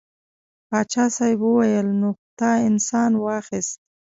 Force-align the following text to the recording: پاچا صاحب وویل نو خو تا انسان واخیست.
پاچا 0.69 1.05
صاحب 1.15 1.39
وویل 1.43 1.87
نو 2.01 2.09
خو 2.17 2.25
تا 2.39 2.49
انسان 2.69 3.11
واخیست. 3.23 3.77